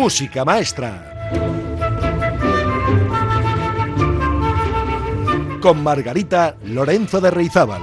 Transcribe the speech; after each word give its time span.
Música 0.00 0.46
Maestra. 0.46 1.28
Con 5.60 5.82
Margarita 5.82 6.56
Lorenzo 6.64 7.20
de 7.20 7.30
Reizábal. 7.30 7.82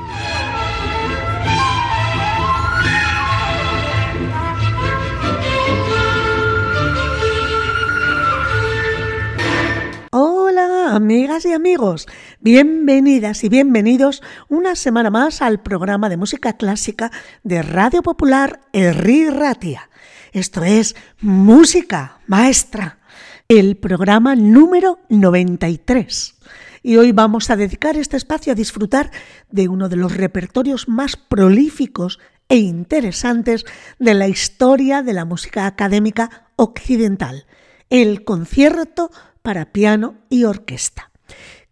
Hola, 10.09 10.95
amigas 10.95 11.45
y 11.45 11.54
amigos. 11.54 12.07
Bienvenidas 12.39 13.43
y 13.43 13.49
bienvenidos 13.49 14.23
una 14.49 14.76
semana 14.76 15.12
más 15.12 15.43
al 15.43 15.62
programa 15.62 16.09
de 16.09 16.18
música 16.18 16.54
clásica 16.54 17.12
de 17.43 17.62
Radio 17.62 18.02
Popular 18.02 18.62
Erri 18.73 19.29
Ratia. 19.29 19.91
Esto 20.38 20.64
es 20.64 20.96
Música 21.20 22.20
Maestra, 22.27 23.00
el 23.48 23.76
programa 23.76 24.36
número 24.36 25.00
93. 25.10 26.36
Y 26.84 26.98
hoy 26.98 27.12
vamos 27.12 27.50
a 27.50 27.55
dedicar 27.55 27.98
este 27.98 28.18
espacio 28.18 28.54
a 28.54 28.55
disfrutar 28.55 29.10
de 29.50 29.68
uno 29.68 29.90
de 29.90 29.96
los 29.96 30.16
repertorios 30.16 30.88
más 30.88 31.16
prolíficos 31.16 32.20
e 32.50 32.58
interesantes 32.58 33.66
de 33.98 34.13
la 34.13 34.27
historia 34.27 35.02
de 35.02 35.13
la 35.13 35.26
música 35.26 35.66
académica 35.66 36.52
occidental, 36.55 37.48
el 37.90 38.24
concierto 38.24 39.10
para 39.41 39.72
piano 39.72 40.20
y 40.30 40.44
orquesta. 40.44 41.10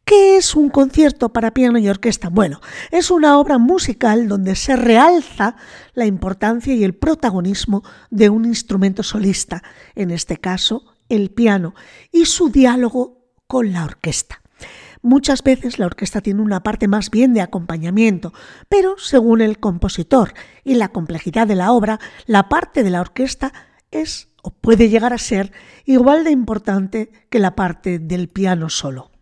¿Qué 0.05 0.37
es 0.37 0.55
un 0.55 0.69
concierto 0.69 1.33
para 1.33 1.55
piano 1.55 1.79
y 1.79 1.89
orquesta? 1.89 2.29
Bueno, 2.29 2.61
es 2.91 3.09
una 3.09 3.39
obra 3.39 3.57
musical 3.57 4.27
donde 4.27 4.55
se 4.55 4.75
realza 4.75 5.55
la 5.95 6.05
importancia 6.05 6.75
y 6.75 6.83
el 6.83 6.93
protagonismo 6.93 7.81
de 8.11 8.29
un 8.29 8.45
instrumento 8.45 9.01
solista, 9.01 9.63
en 9.95 10.11
este 10.11 10.37
caso 10.37 10.83
el 11.09 11.31
piano, 11.31 11.73
y 12.11 12.25
su 12.25 12.49
diálogo 12.49 13.25
con 13.47 13.73
la 13.73 13.83
orquesta. 13.83 14.43
Muchas 15.01 15.41
veces 15.41 15.79
la 15.79 15.87
orquesta 15.87 16.21
tiene 16.21 16.43
una 16.43 16.61
parte 16.61 16.87
más 16.87 17.09
bien 17.09 17.33
de 17.33 17.41
acompañamiento, 17.41 18.31
pero 18.69 18.99
según 18.99 19.41
el 19.41 19.57
compositor 19.57 20.35
y 20.63 20.75
la 20.75 20.89
complejidad 20.89 21.47
de 21.47 21.55
la 21.55 21.71
obra, 21.71 21.99
la 22.27 22.47
parte 22.47 22.83
de 22.83 22.91
la 22.91 23.01
orquesta 23.01 23.53
es 23.89 24.29
o 24.43 24.51
puede 24.51 24.89
llegar 24.89 25.13
a 25.13 25.17
ser 25.17 25.51
igual 25.83 26.23
de 26.23 26.29
importante 26.29 27.11
que 27.31 27.39
la 27.39 27.55
parte 27.55 27.97
del 27.97 28.29
piano 28.29 28.69
solo. 28.69 29.14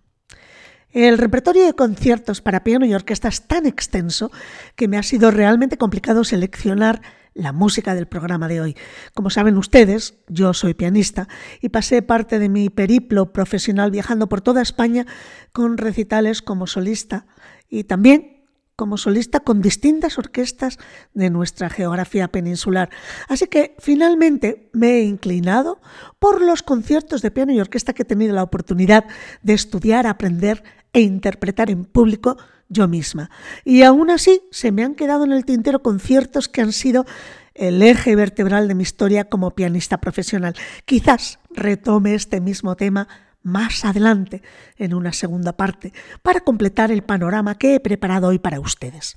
El 0.93 1.17
repertorio 1.17 1.65
de 1.65 1.73
conciertos 1.73 2.41
para 2.41 2.63
piano 2.63 2.85
y 2.85 2.93
orquesta 2.93 3.27
es 3.27 3.41
tan 3.47 3.65
extenso 3.65 4.31
que 4.75 4.87
me 4.87 4.99
ha 4.99 5.03
sido 5.03 5.31
realmente 5.31 5.79
complicado 5.79 6.23
seleccionar 6.23 7.01
la 7.33 7.51
música 7.51 7.95
del 7.95 8.05
programa 8.05 8.47
de 8.47 8.61
hoy. 8.61 8.77
Como 9.15 9.31
saben 9.31 9.57
ustedes, 9.57 10.19
yo 10.27 10.53
soy 10.53 10.75
pianista 10.75 11.27
y 11.61 11.69
pasé 11.69 12.03
parte 12.03 12.37
de 12.37 12.47
mi 12.47 12.69
periplo 12.69 13.33
profesional 13.33 13.89
viajando 13.89 14.29
por 14.29 14.41
toda 14.41 14.61
España 14.61 15.07
con 15.51 15.79
recitales 15.79 16.43
como 16.43 16.67
solista 16.67 17.25
y 17.67 17.85
también 17.85 18.45
como 18.75 18.97
solista 18.97 19.39
con 19.39 19.63
distintas 19.63 20.19
orquestas 20.19 20.77
de 21.15 21.31
nuestra 21.31 21.71
geografía 21.71 22.27
peninsular. 22.27 22.91
Así 23.27 23.47
que 23.47 23.75
finalmente 23.79 24.69
me 24.73 24.97
he 24.97 25.03
inclinado 25.03 25.81
por 26.19 26.39
los 26.39 26.61
conciertos 26.61 27.23
de 27.23 27.31
piano 27.31 27.51
y 27.51 27.59
orquesta 27.59 27.93
que 27.93 28.03
he 28.03 28.05
tenido 28.05 28.35
la 28.35 28.43
oportunidad 28.43 29.05
de 29.41 29.53
estudiar, 29.53 30.05
aprender 30.05 30.63
e 30.93 31.01
interpretar 31.01 31.69
en 31.69 31.85
público 31.85 32.37
yo 32.69 32.87
misma. 32.87 33.29
Y 33.65 33.83
aún 33.83 34.09
así 34.09 34.41
se 34.51 34.71
me 34.71 34.83
han 34.83 34.95
quedado 34.95 35.25
en 35.25 35.31
el 35.31 35.45
tintero 35.45 35.81
conciertos 35.81 36.47
que 36.47 36.61
han 36.61 36.71
sido 36.71 37.05
el 37.53 37.81
eje 37.81 38.15
vertebral 38.15 38.67
de 38.67 38.75
mi 38.75 38.83
historia 38.83 39.25
como 39.25 39.51
pianista 39.51 39.99
profesional. 39.99 40.55
Quizás 40.85 41.39
retome 41.51 42.15
este 42.15 42.41
mismo 42.41 42.75
tema 42.75 43.07
más 43.43 43.85
adelante 43.85 44.41
en 44.77 44.93
una 44.93 45.11
segunda 45.11 45.51
parte 45.53 45.91
para 46.21 46.39
completar 46.39 46.91
el 46.91 47.01
panorama 47.03 47.57
que 47.57 47.75
he 47.75 47.79
preparado 47.79 48.27
hoy 48.29 48.39
para 48.39 48.59
ustedes. 48.59 49.15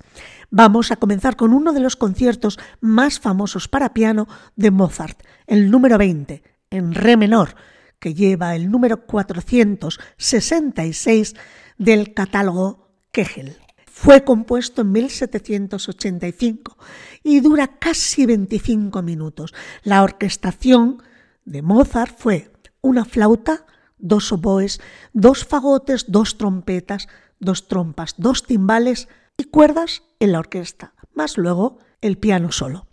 Vamos 0.51 0.91
a 0.91 0.97
comenzar 0.97 1.35
con 1.35 1.53
uno 1.53 1.73
de 1.73 1.79
los 1.79 1.95
conciertos 1.95 2.59
más 2.81 3.19
famosos 3.19 3.67
para 3.67 3.93
piano 3.93 4.27
de 4.55 4.69
Mozart, 4.71 5.19
el 5.47 5.71
número 5.71 5.97
20, 5.97 6.43
en 6.69 6.93
re 6.93 7.17
menor, 7.17 7.55
que 7.99 8.13
lleva 8.13 8.55
el 8.55 8.69
número 8.69 9.07
466 9.07 11.33
del 11.77 12.13
catálogo 12.13 12.89
Kegel. 13.11 13.57
Fue 13.85 14.23
compuesto 14.23 14.81
en 14.81 14.91
1785 14.91 16.77
y 17.23 17.39
dura 17.39 17.67
casi 17.79 18.25
25 18.25 19.01
minutos. 19.01 19.53
La 19.83 20.03
orquestación 20.03 21.01
de 21.45 21.61
Mozart 21.61 22.15
fue 22.15 22.51
una 22.81 23.05
flauta, 23.05 23.65
dos 23.97 24.31
oboes, 24.31 24.79
dos 25.13 25.45
fagotes, 25.45 26.05
dos 26.09 26.37
trompetas, 26.37 27.07
dos 27.39 27.67
trompas, 27.67 28.15
dos 28.17 28.43
timbales 28.43 29.07
y 29.35 29.45
cuerdas 29.45 30.03
en 30.19 30.31
la 30.31 30.39
orquesta, 30.39 30.93
más 31.13 31.37
luego 31.37 31.79
el 32.01 32.17
piano 32.17 32.51
solo. 32.51 32.87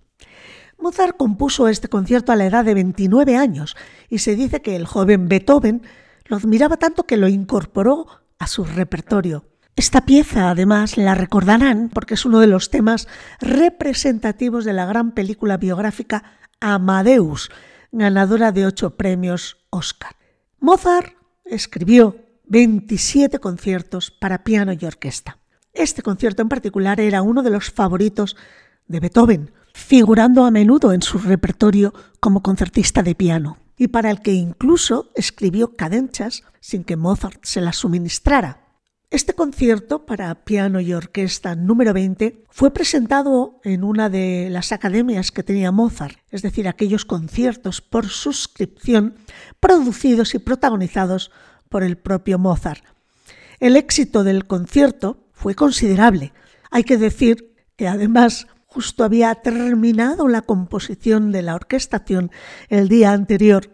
Mozart 0.79 1.17
compuso 1.17 1.69
este 1.69 1.89
concierto 1.89 2.33
a 2.33 2.37
la 2.37 2.47
edad 2.47 2.65
de 2.65 2.75
29 2.75 3.37
años 3.37 3.77
y 4.09 4.19
se 4.19 4.37
dice 4.37 4.63
que 4.63 4.77
el 4.77 4.87
joven 4.87 5.29
Beethoven 5.29 5.83
lo 6.27 6.37
admiraba 6.37 6.77
tanto 6.77 7.05
que 7.05 7.17
lo 7.17 7.29
incorporó 7.29 8.24
a 8.45 8.47
su 8.47 8.65
repertorio. 8.65 9.47
Esta 9.75 10.05
pieza, 10.05 10.51
además, 10.51 10.99
la 10.99 11.15
recordarán 11.15 11.89
porque 11.93 12.15
es 12.15 12.27
uno 12.27 12.41
de 12.41 12.47
los 12.47 12.71
temas 12.71 13.09
representativos 13.41 14.67
de 14.67 14.75
la 14.75 14.85
gran 14.85 15.13
película 15.13 15.57
biográfica 15.57 16.23
Amadeus, 16.61 17.51
ganadora 17.91 18.53
de 18.53 18.67
ocho 18.67 18.97
premios 18.97 19.57
Oscar. 19.71 20.17
Mozart 20.61 21.15
escribió 21.47 22.17
27 22.47 23.39
conciertos 23.39 24.11
para 24.11 24.45
piano 24.45 24.73
y 24.79 24.85
orquesta. 24.85 25.39
Este 25.73 26.03
concierto 26.03 26.43
en 26.43 26.51
particular 26.51 27.01
era 27.01 27.23
uno 27.23 27.43
de 27.43 27.51
los 27.51 27.71
favoritos 27.71 28.37
de 28.87 29.01
Beethoven, 29.01 29.53
figurando 29.73 30.45
a 30.45 30.51
menudo 30.51 30.93
en 30.93 31.01
su 31.01 31.19
repertorio 31.19 31.95
como 32.21 32.43
concertista 32.43 33.03
de 33.03 33.15
piano, 33.15 33.57
y 33.77 33.89
para 33.89 34.11
el 34.11 34.21
que 34.21 34.33
incluso 34.33 35.11
escribió 35.15 35.77
cadencias 35.77 36.43
sin 36.61 36.85
que 36.85 36.97
Mozart 36.97 37.45
se 37.45 37.61
las 37.61 37.77
suministrara. 37.77 38.65
Este 39.11 39.35
concierto 39.35 40.07
para 40.07 40.35
piano 40.45 40.81
y 40.81 40.93
orquesta 40.93 41.55
número 41.55 41.93
20 41.93 42.45
fue 42.51 42.73
presentado 42.73 43.61
en 43.63 43.85
una 43.85 44.09
de 44.11 44.49
las 44.51 44.73
academias 44.73 45.31
que 45.31 45.45
tenía 45.45 45.71
Mozart, 45.71 46.19
es 46.31 46.43
decir, 46.43 46.67
aquellos 46.67 47.05
conciertos 47.05 47.81
por 47.81 48.09
suscripción 48.09 49.15
producidos 49.61 50.35
y 50.35 50.41
protagonizados 50.41 51.31
por 51.69 51.85
el 51.85 51.97
propio 51.97 52.39
Mozart. 52.41 52.83
El 53.61 53.77
éxito 53.77 54.25
del 54.25 54.47
concierto 54.47 55.29
fue 55.33 55.55
considerable. 55.55 56.33
Hay 56.71 56.83
que 56.83 56.99
decir 56.99 57.55
que 57.77 57.87
además 57.87 58.49
justo 58.75 59.05
había 59.05 59.33
terminado 59.37 60.27
la 60.27 60.43
composición 60.43 61.31
de 61.31 61.43
la 61.43 61.55
orquestación 61.55 62.33
el 62.69 62.89
día 62.89 63.13
anterior 63.13 63.71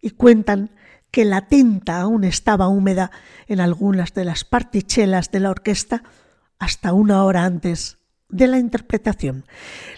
y 0.00 0.10
cuentan 0.10 0.70
que 1.10 1.24
la 1.24 1.48
tinta 1.48 2.00
aún 2.00 2.22
estaba 2.22 2.68
húmeda 2.68 3.10
en 3.48 3.58
algunas 3.58 4.14
de 4.14 4.24
las 4.24 4.44
partichelas 4.44 5.32
de 5.32 5.40
la 5.40 5.50
orquesta 5.50 6.04
hasta 6.60 6.92
una 6.92 7.24
hora 7.24 7.44
antes 7.44 7.98
de 8.28 8.46
la 8.46 8.58
interpretación. 8.58 9.46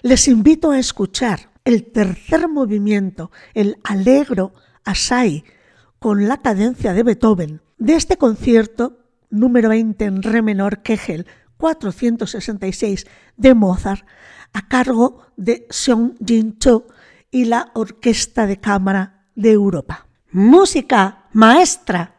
Les 0.00 0.28
invito 0.28 0.70
a 0.70 0.78
escuchar 0.78 1.50
el 1.66 1.84
tercer 1.92 2.48
movimiento, 2.48 3.30
el 3.52 3.76
Allegro 3.84 4.54
Assai, 4.82 5.44
con 5.98 6.26
la 6.26 6.38
cadencia 6.38 6.94
de 6.94 7.02
Beethoven, 7.02 7.60
de 7.76 7.96
este 7.96 8.16
concierto 8.16 9.04
número 9.28 9.68
20 9.68 10.06
en 10.06 10.22
re 10.22 10.40
menor 10.40 10.80
Kegel 10.80 11.26
466 11.58 13.06
de 13.36 13.54
Mozart, 13.54 14.06
a 14.52 14.68
cargo 14.68 15.26
de 15.36 15.66
Seong 15.70 16.14
Jin 16.24 16.58
Cho 16.58 16.86
y 17.30 17.44
la 17.44 17.70
Orquesta 17.74 18.46
de 18.46 18.58
Cámara 18.58 19.26
de 19.34 19.52
Europa. 19.52 20.06
Música 20.30 21.28
maestra. 21.32 22.17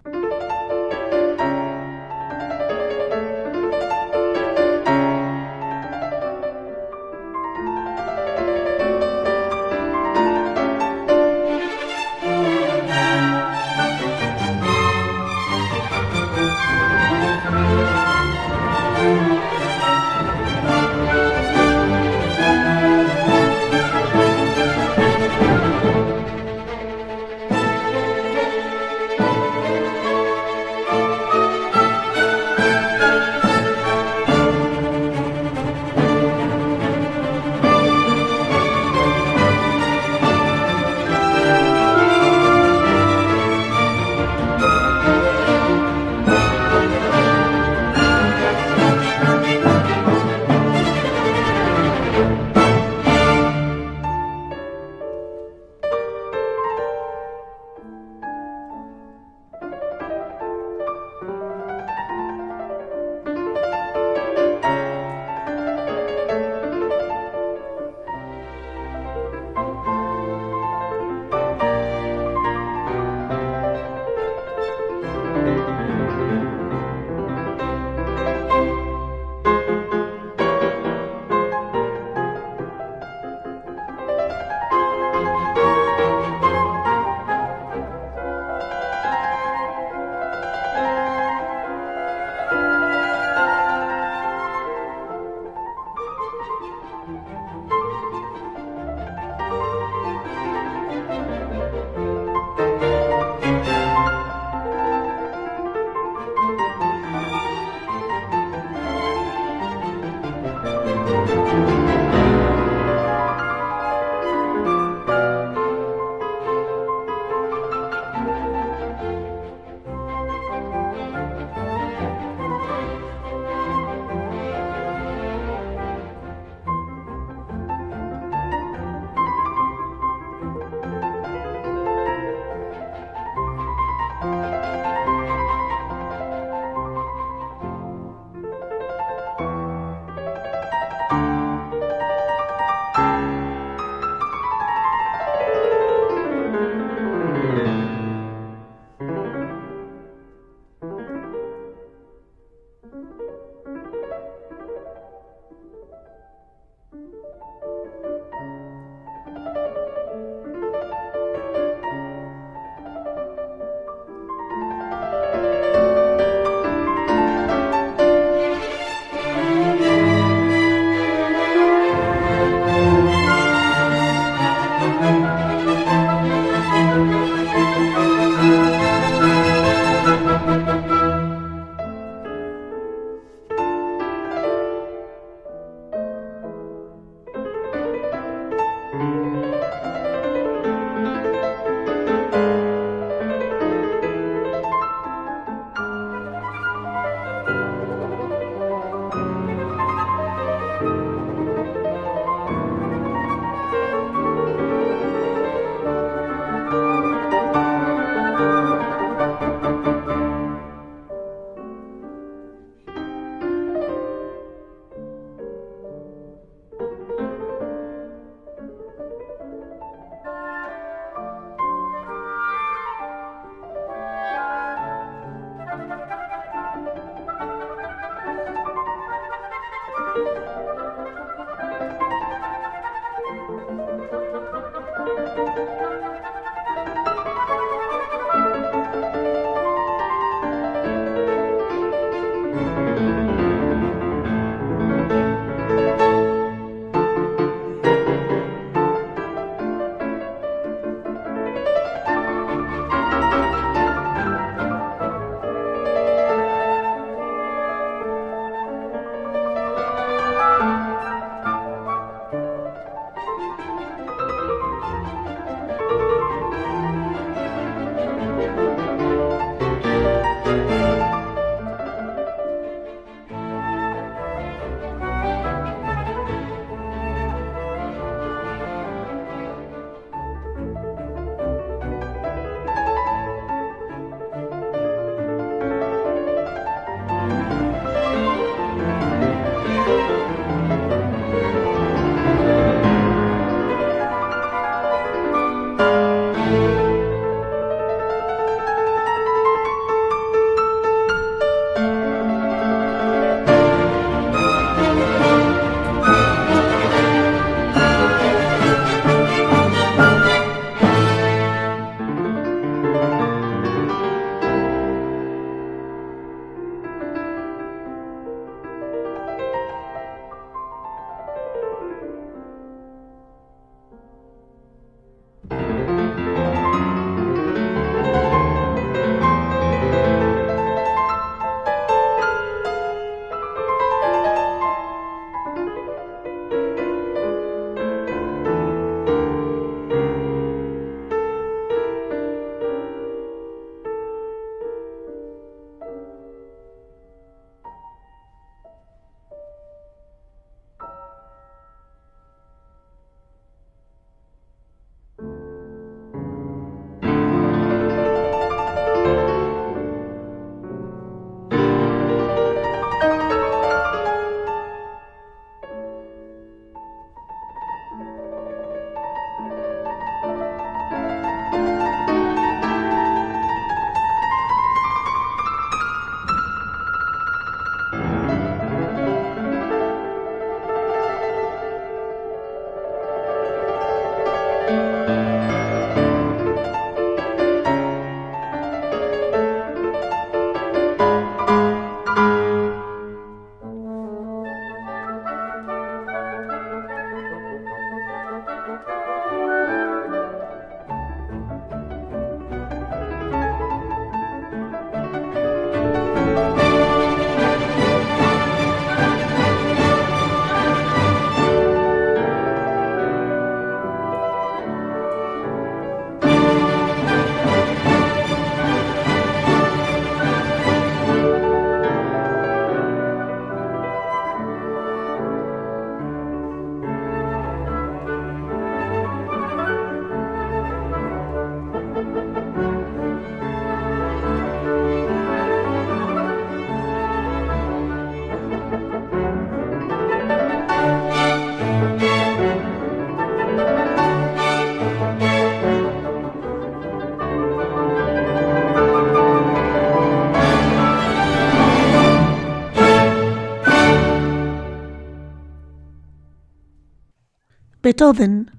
Beethoven 457.89 458.51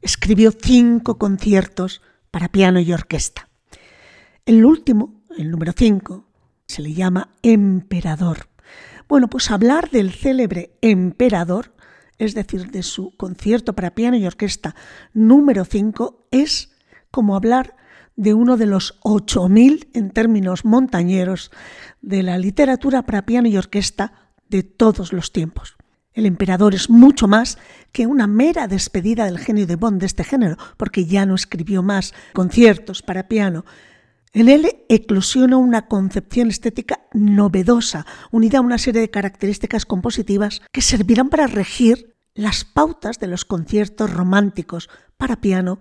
escribió 0.00 0.50
cinco 0.50 1.16
conciertos 1.16 2.02
para 2.32 2.48
piano 2.48 2.80
y 2.80 2.92
orquesta. 2.92 3.48
El 4.44 4.64
último, 4.64 5.22
el 5.38 5.52
número 5.52 5.72
cinco, 5.72 6.26
se 6.66 6.82
le 6.82 6.92
llama 6.92 7.28
Emperador. 7.44 8.48
Bueno, 9.08 9.28
pues 9.28 9.52
hablar 9.52 9.88
del 9.90 10.10
célebre 10.10 10.76
Emperador, 10.80 11.76
es 12.18 12.34
decir, 12.34 12.72
de 12.72 12.82
su 12.82 13.16
concierto 13.16 13.72
para 13.74 13.94
piano 13.94 14.16
y 14.16 14.26
orquesta 14.26 14.74
número 15.14 15.64
5, 15.64 16.26
es 16.32 16.72
como 17.12 17.36
hablar 17.36 17.76
de 18.16 18.34
uno 18.34 18.56
de 18.56 18.66
los 18.66 19.00
8.000 19.02 19.90
en 19.94 20.10
términos 20.10 20.64
montañeros 20.64 21.52
de 22.00 22.24
la 22.24 22.36
literatura 22.36 23.02
para 23.02 23.26
piano 23.26 23.46
y 23.46 23.56
orquesta 23.56 24.32
de 24.48 24.64
todos 24.64 25.12
los 25.12 25.30
tiempos. 25.30 25.76
El 26.14 26.26
emperador 26.26 26.74
es 26.74 26.90
mucho 26.90 27.26
más 27.26 27.58
que 27.90 28.06
una 28.06 28.26
mera 28.26 28.68
despedida 28.68 29.24
del 29.24 29.38
genio 29.38 29.66
de 29.66 29.76
Bond 29.76 30.00
de 30.00 30.06
este 30.06 30.24
género, 30.24 30.56
porque 30.76 31.06
ya 31.06 31.24
no 31.24 31.34
escribió 31.34 31.82
más 31.82 32.12
conciertos 32.34 33.02
para 33.02 33.28
piano. 33.28 33.64
En 34.34 34.48
él 34.48 34.66
eclosiona 34.88 35.56
una 35.56 35.88
concepción 35.88 36.48
estética 36.48 37.00
novedosa, 37.12 38.06
unida 38.30 38.58
a 38.58 38.62
una 38.62 38.78
serie 38.78 39.00
de 39.00 39.10
características 39.10 39.84
compositivas 39.84 40.62
que 40.70 40.80
servirán 40.80 41.28
para 41.28 41.46
regir 41.46 42.14
las 42.34 42.64
pautas 42.64 43.18
de 43.18 43.26
los 43.26 43.44
conciertos 43.44 44.10
románticos 44.10 44.88
para 45.18 45.40
piano 45.40 45.80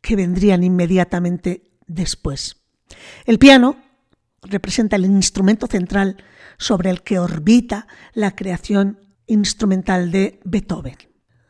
que 0.00 0.16
vendrían 0.16 0.64
inmediatamente 0.64 1.70
después. 1.86 2.56
El 3.26 3.38
piano 3.38 3.76
representa 4.42 4.96
el 4.96 5.04
instrumento 5.04 5.66
central 5.66 6.16
sobre 6.58 6.90
el 6.90 7.02
que 7.02 7.18
orbita 7.18 7.86
la 8.14 8.34
creación 8.34 8.98
instrumental 9.26 10.10
de 10.10 10.40
Beethoven. 10.44 10.96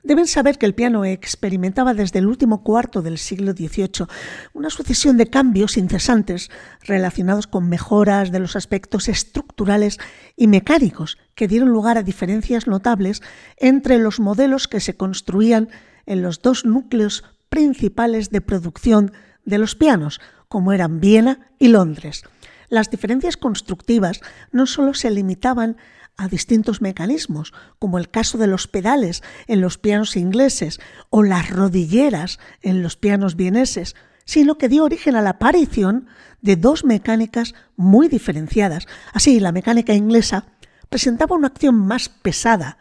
Deben 0.04 0.26
saber 0.26 0.58
que 0.58 0.66
el 0.66 0.74
piano 0.74 1.04
experimentaba 1.04 1.94
desde 1.94 2.18
el 2.18 2.26
último 2.26 2.64
cuarto 2.64 3.02
del 3.02 3.18
siglo 3.18 3.52
XVIII 3.52 4.08
una 4.52 4.68
sucesión 4.68 5.16
de 5.16 5.30
cambios 5.30 5.76
incesantes 5.76 6.50
relacionados 6.82 7.46
con 7.46 7.68
mejoras 7.68 8.32
de 8.32 8.40
los 8.40 8.56
aspectos 8.56 9.08
estructurales 9.08 9.98
y 10.36 10.48
mecánicos 10.48 11.18
que 11.36 11.46
dieron 11.46 11.68
lugar 11.68 11.98
a 11.98 12.02
diferencias 12.02 12.66
notables 12.66 13.22
entre 13.58 13.98
los 13.98 14.18
modelos 14.18 14.66
que 14.66 14.80
se 14.80 14.96
construían 14.96 15.68
en 16.04 16.22
los 16.22 16.42
dos 16.42 16.64
núcleos 16.64 17.22
principales 17.48 18.30
de 18.30 18.40
producción 18.40 19.12
de 19.44 19.58
los 19.58 19.76
pianos, 19.76 20.20
como 20.48 20.72
eran 20.72 20.98
Viena 20.98 21.50
y 21.60 21.68
Londres. 21.68 22.24
Las 22.68 22.90
diferencias 22.90 23.36
constructivas 23.36 24.20
no 24.50 24.66
solo 24.66 24.94
se 24.94 25.10
limitaban 25.10 25.76
a 26.16 26.28
distintos 26.28 26.80
mecanismos, 26.80 27.52
como 27.78 27.98
el 27.98 28.10
caso 28.10 28.38
de 28.38 28.46
los 28.46 28.68
pedales 28.68 29.22
en 29.46 29.60
los 29.60 29.78
pianos 29.78 30.16
ingleses 30.16 30.80
o 31.10 31.22
las 31.22 31.50
rodilleras 31.50 32.38
en 32.60 32.82
los 32.82 32.96
pianos 32.96 33.36
vieneses, 33.36 33.96
sino 34.24 34.56
que 34.56 34.68
dio 34.68 34.84
origen 34.84 35.16
a 35.16 35.22
la 35.22 35.30
aparición 35.30 36.06
de 36.40 36.56
dos 36.56 36.84
mecánicas 36.84 37.54
muy 37.76 38.08
diferenciadas. 38.08 38.86
Así, 39.12 39.40
la 39.40 39.52
mecánica 39.52 39.94
inglesa 39.94 40.46
presentaba 40.88 41.36
una 41.36 41.48
acción 41.48 41.76
más 41.76 42.08
pesada, 42.08 42.78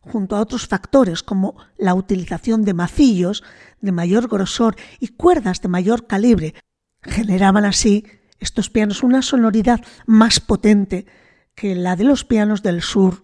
junto 0.00 0.36
a 0.36 0.40
otros 0.40 0.66
factores 0.66 1.22
como 1.22 1.56
la 1.78 1.94
utilización 1.94 2.64
de 2.64 2.74
macillos 2.74 3.44
de 3.80 3.92
mayor 3.92 4.28
grosor 4.28 4.76
y 4.98 5.08
cuerdas 5.08 5.60
de 5.60 5.68
mayor 5.68 6.06
calibre. 6.06 6.54
Generaban 7.02 7.64
así 7.64 8.04
estos 8.40 8.68
pianos 8.68 9.02
una 9.02 9.22
sonoridad 9.22 9.80
más 10.06 10.40
potente 10.40 11.06
que 11.54 11.74
la 11.74 11.96
de 11.96 12.04
los 12.04 12.24
pianos 12.24 12.62
del 12.62 12.82
sur 12.82 13.22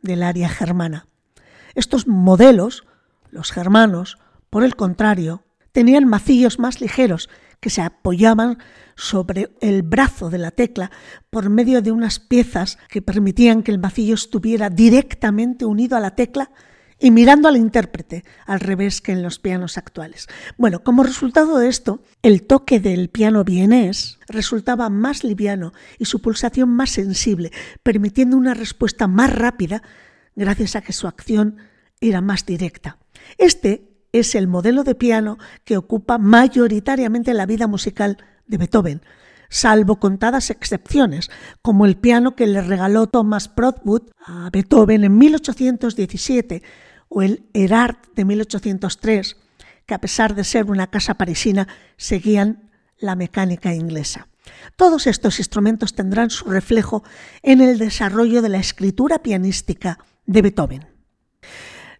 del 0.00 0.22
área 0.22 0.48
germana. 0.48 1.06
Estos 1.74 2.06
modelos, 2.06 2.84
los 3.30 3.50
germanos, 3.50 4.18
por 4.50 4.64
el 4.64 4.76
contrario, 4.76 5.44
tenían 5.72 6.06
macillos 6.06 6.58
más 6.58 6.80
ligeros 6.80 7.30
que 7.60 7.70
se 7.70 7.80
apoyaban 7.80 8.58
sobre 8.96 9.50
el 9.60 9.82
brazo 9.82 10.28
de 10.28 10.38
la 10.38 10.50
tecla 10.50 10.90
por 11.30 11.48
medio 11.48 11.80
de 11.80 11.92
unas 11.92 12.18
piezas 12.18 12.76
que 12.88 13.02
permitían 13.02 13.62
que 13.62 13.70
el 13.70 13.78
macillo 13.78 14.14
estuviera 14.14 14.68
directamente 14.68 15.64
unido 15.64 15.96
a 15.96 16.00
la 16.00 16.14
tecla 16.14 16.50
y 17.02 17.10
mirando 17.10 17.48
al 17.48 17.56
intérprete, 17.56 18.24
al 18.46 18.60
revés 18.60 19.00
que 19.00 19.10
en 19.10 19.24
los 19.24 19.40
pianos 19.40 19.76
actuales. 19.76 20.28
Bueno, 20.56 20.84
como 20.84 21.02
resultado 21.02 21.58
de 21.58 21.68
esto, 21.68 22.00
el 22.22 22.44
toque 22.44 22.78
del 22.78 23.08
piano 23.08 23.42
vienés 23.42 24.20
resultaba 24.28 24.88
más 24.88 25.24
liviano 25.24 25.72
y 25.98 26.04
su 26.04 26.22
pulsación 26.22 26.68
más 26.68 26.90
sensible, 26.90 27.50
permitiendo 27.82 28.36
una 28.36 28.54
respuesta 28.54 29.08
más 29.08 29.34
rápida 29.34 29.82
gracias 30.36 30.76
a 30.76 30.82
que 30.82 30.92
su 30.92 31.08
acción 31.08 31.56
era 32.00 32.20
más 32.20 32.46
directa. 32.46 32.98
Este 33.36 33.90
es 34.12 34.36
el 34.36 34.46
modelo 34.46 34.84
de 34.84 34.94
piano 34.94 35.38
que 35.64 35.76
ocupa 35.76 36.18
mayoritariamente 36.18 37.34
la 37.34 37.46
vida 37.46 37.66
musical 37.66 38.18
de 38.46 38.58
Beethoven, 38.58 39.02
salvo 39.48 39.98
contadas 39.98 40.50
excepciones, 40.50 41.32
como 41.62 41.84
el 41.84 41.96
piano 41.96 42.36
que 42.36 42.46
le 42.46 42.62
regaló 42.62 43.08
Thomas 43.08 43.52
Broadwood 43.52 44.02
a 44.24 44.50
Beethoven 44.52 45.02
en 45.02 45.18
1817 45.18 46.62
o 47.14 47.22
el 47.22 47.44
Erard 47.52 47.96
de 48.14 48.24
1803, 48.24 49.36
que 49.86 49.94
a 49.94 50.00
pesar 50.00 50.34
de 50.34 50.44
ser 50.44 50.70
una 50.70 50.88
casa 50.88 51.14
parisina, 51.14 51.68
seguían 51.96 52.70
la 52.98 53.16
mecánica 53.16 53.74
inglesa. 53.74 54.28
Todos 54.76 55.06
estos 55.06 55.38
instrumentos 55.38 55.94
tendrán 55.94 56.30
su 56.30 56.46
reflejo 56.46 57.04
en 57.42 57.60
el 57.60 57.78
desarrollo 57.78 58.40
de 58.40 58.48
la 58.48 58.58
escritura 58.58 59.18
pianística 59.18 59.98
de 60.24 60.42
Beethoven. 60.42 60.86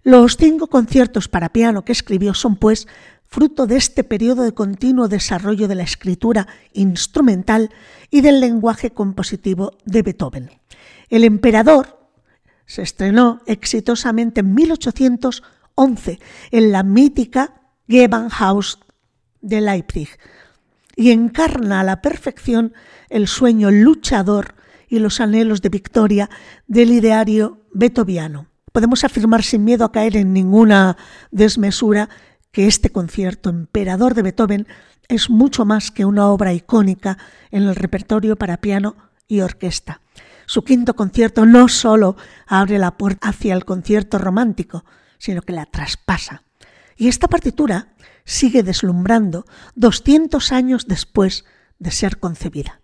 Los 0.02 0.36
cinco 0.36 0.68
conciertos 0.68 1.28
para 1.28 1.52
piano 1.52 1.84
que 1.84 1.92
escribió 1.92 2.34
son, 2.34 2.56
pues, 2.56 2.88
fruto 3.24 3.66
de 3.66 3.76
este 3.76 4.04
periodo 4.04 4.42
de 4.42 4.52
continuo 4.52 5.08
desarrollo 5.08 5.68
de 5.68 5.74
la 5.74 5.84
escritura 5.84 6.48
instrumental 6.72 7.70
y 8.10 8.20
del 8.20 8.40
lenguaje 8.40 8.90
compositivo 8.90 9.78
de 9.84 10.02
Beethoven. 10.02 10.50
El 11.08 11.24
emperador 11.24 12.01
se 12.72 12.80
estrenó 12.80 13.42
exitosamente 13.44 14.40
en 14.40 14.54
1811 14.54 16.18
en 16.52 16.72
la 16.72 16.82
mítica 16.82 17.60
Gewandhaus 17.86 18.78
de 19.42 19.60
Leipzig 19.60 20.08
y 20.96 21.10
encarna 21.10 21.80
a 21.80 21.84
la 21.84 22.00
perfección 22.00 22.72
el 23.10 23.28
sueño 23.28 23.70
luchador 23.70 24.54
y 24.88 25.00
los 25.00 25.20
anhelos 25.20 25.60
de 25.60 25.68
victoria 25.68 26.30
del 26.66 26.92
ideario 26.92 27.60
beethoviano. 27.74 28.46
Podemos 28.72 29.04
afirmar 29.04 29.42
sin 29.42 29.64
miedo 29.64 29.84
a 29.84 29.92
caer 29.92 30.16
en 30.16 30.32
ninguna 30.32 30.96
desmesura 31.30 32.08
que 32.52 32.68
este 32.68 32.88
concierto 32.88 33.50
emperador 33.50 34.14
de 34.14 34.22
Beethoven 34.22 34.66
es 35.08 35.28
mucho 35.28 35.66
más 35.66 35.90
que 35.90 36.06
una 36.06 36.28
obra 36.28 36.54
icónica 36.54 37.18
en 37.50 37.64
el 37.64 37.76
repertorio 37.76 38.36
para 38.36 38.62
piano 38.62 38.96
y 39.28 39.40
orquesta. 39.40 40.00
Su 40.46 40.64
quinto 40.64 40.94
concierto 40.94 41.46
no 41.46 41.68
solo 41.68 42.16
abre 42.46 42.78
la 42.78 42.96
puerta 42.96 43.28
hacia 43.28 43.54
el 43.54 43.64
concierto 43.64 44.18
romántico, 44.18 44.84
sino 45.18 45.42
que 45.42 45.52
la 45.52 45.66
traspasa. 45.66 46.42
Y 46.96 47.08
esta 47.08 47.28
partitura 47.28 47.94
sigue 48.24 48.62
deslumbrando 48.62 49.46
200 49.76 50.52
años 50.52 50.86
después 50.86 51.44
de 51.78 51.90
ser 51.90 52.18
concebida. 52.18 52.80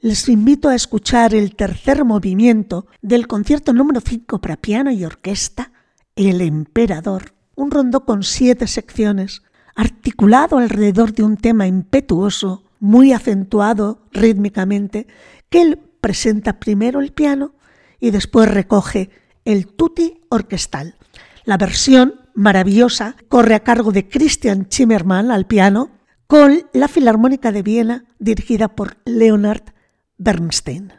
Les 0.00 0.28
invito 0.28 0.68
a 0.68 0.74
escuchar 0.74 1.34
el 1.34 1.56
tercer 1.56 2.04
movimiento 2.04 2.86
del 3.00 3.26
concierto 3.26 3.72
número 3.72 4.00
5 4.00 4.40
para 4.40 4.56
piano 4.56 4.90
y 4.90 5.04
orquesta, 5.04 5.72
El 6.14 6.42
Emperador, 6.42 7.34
un 7.54 7.70
rondo 7.70 8.04
con 8.04 8.22
siete 8.22 8.66
secciones, 8.66 9.42
articulado 9.74 10.58
alrededor 10.58 11.12
de 11.12 11.22
un 11.22 11.36
tema 11.36 11.66
impetuoso, 11.66 12.64
muy 12.78 13.12
acentuado 13.12 14.02
rítmicamente, 14.12 15.06
que 15.50 15.62
el 15.62 15.78
presenta 16.00 16.58
primero 16.60 17.00
el 17.00 17.12
piano 17.12 17.54
y 18.00 18.10
después 18.10 18.48
recoge 18.48 19.10
el 19.44 19.66
tutti 19.66 20.20
orquestal. 20.28 20.96
La 21.44 21.56
versión 21.56 22.20
maravillosa 22.34 23.16
corre 23.28 23.54
a 23.54 23.60
cargo 23.60 23.92
de 23.92 24.08
Christian 24.08 24.66
Zimmermann 24.70 25.30
al 25.30 25.46
piano 25.46 25.90
con 26.26 26.62
la 26.72 26.88
Filarmónica 26.88 27.52
de 27.52 27.62
Viena 27.62 28.04
dirigida 28.18 28.68
por 28.68 28.98
Leonard 29.04 29.62
Bernstein. 30.18 30.92